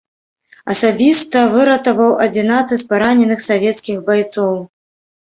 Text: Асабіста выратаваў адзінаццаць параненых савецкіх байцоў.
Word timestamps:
Асабіста 0.73 1.43
выратаваў 1.53 2.11
адзінаццаць 2.27 2.81
параненых 2.91 3.47
савецкіх 3.53 3.97
байцоў. 4.13 4.61